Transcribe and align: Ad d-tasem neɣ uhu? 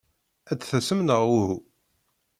Ad 0.51 0.57
d-tasem 0.59 0.99
neɣ 1.03 1.21
uhu? 1.39 1.57